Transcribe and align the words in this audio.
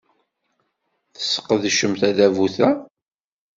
Tesqedcem 1.15 1.93
tadabut-a. 1.99 2.69